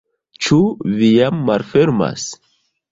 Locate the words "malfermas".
1.51-2.29